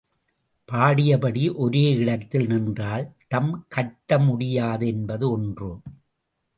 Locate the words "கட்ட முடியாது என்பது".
3.67-5.31